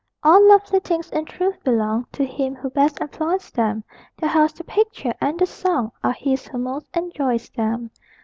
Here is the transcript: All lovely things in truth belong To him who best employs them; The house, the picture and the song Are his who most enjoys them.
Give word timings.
All 0.23 0.43
lovely 0.49 0.79
things 0.79 1.11
in 1.11 1.25
truth 1.25 1.63
belong 1.63 2.07
To 2.13 2.25
him 2.25 2.55
who 2.55 2.71
best 2.71 2.99
employs 2.99 3.51
them; 3.51 3.83
The 4.17 4.27
house, 4.29 4.51
the 4.51 4.63
picture 4.63 5.13
and 5.21 5.37
the 5.37 5.45
song 5.45 5.91
Are 6.03 6.13
his 6.13 6.47
who 6.47 6.57
most 6.57 6.87
enjoys 6.97 7.49
them. 7.51 7.91